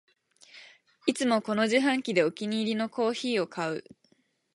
[1.05, 3.83] いつもこの自販機でお気に入りのコーヒーを買う